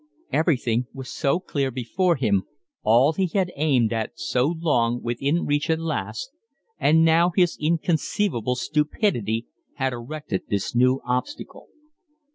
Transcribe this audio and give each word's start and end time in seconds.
Everything 0.33 0.87
was 0.95 1.11
so 1.11 1.39
clear 1.39 1.69
before 1.69 2.15
him, 2.15 2.45
all 2.81 3.13
he 3.13 3.27
had 3.27 3.51
aimed 3.55 3.93
at 3.93 4.17
so 4.19 4.55
long 4.59 4.99
within 5.03 5.45
reach 5.45 5.69
at 5.69 5.79
last, 5.79 6.31
and 6.79 7.05
now 7.05 7.29
his 7.35 7.55
inconceivable 7.61 8.55
stupidity 8.55 9.45
had 9.75 9.93
erected 9.93 10.41
this 10.49 10.73
new 10.73 11.01
obstacle. 11.05 11.67